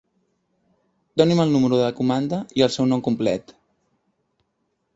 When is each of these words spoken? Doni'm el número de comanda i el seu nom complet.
Doni'm 1.23 1.41
el 1.43 1.51
número 1.57 1.79
de 1.81 1.91
comanda 2.01 2.41
i 2.61 2.65
el 2.69 2.73
seu 2.79 2.89
nom 2.93 3.07
complet. 3.09 3.55